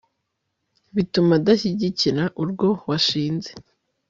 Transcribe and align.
bituma 0.95 1.33
udashyigikira 1.39 2.23
urwo 2.41 2.67
washinze 2.89 3.51